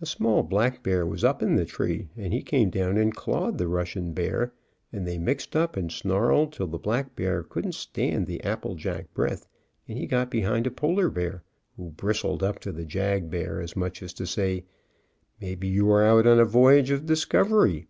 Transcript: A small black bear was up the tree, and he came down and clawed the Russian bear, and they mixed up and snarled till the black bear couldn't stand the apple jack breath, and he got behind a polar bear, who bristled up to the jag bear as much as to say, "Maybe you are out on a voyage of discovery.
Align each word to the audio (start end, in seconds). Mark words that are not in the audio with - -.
A 0.00 0.06
small 0.06 0.44
black 0.44 0.84
bear 0.84 1.04
was 1.04 1.24
up 1.24 1.40
the 1.40 1.64
tree, 1.64 2.10
and 2.16 2.32
he 2.32 2.42
came 2.44 2.70
down 2.70 2.96
and 2.96 3.12
clawed 3.12 3.58
the 3.58 3.66
Russian 3.66 4.12
bear, 4.12 4.52
and 4.92 5.04
they 5.04 5.18
mixed 5.18 5.56
up 5.56 5.76
and 5.76 5.90
snarled 5.90 6.52
till 6.52 6.68
the 6.68 6.78
black 6.78 7.16
bear 7.16 7.42
couldn't 7.42 7.74
stand 7.74 8.28
the 8.28 8.40
apple 8.44 8.76
jack 8.76 9.12
breath, 9.14 9.48
and 9.88 9.98
he 9.98 10.06
got 10.06 10.30
behind 10.30 10.68
a 10.68 10.70
polar 10.70 11.10
bear, 11.10 11.42
who 11.76 11.90
bristled 11.90 12.40
up 12.44 12.60
to 12.60 12.70
the 12.70 12.84
jag 12.84 13.30
bear 13.30 13.60
as 13.60 13.74
much 13.74 14.00
as 14.00 14.12
to 14.12 14.28
say, 14.28 14.64
"Maybe 15.40 15.66
you 15.66 15.90
are 15.90 16.04
out 16.04 16.24
on 16.24 16.38
a 16.38 16.44
voyage 16.44 16.90
of 16.92 17.04
discovery. 17.04 17.86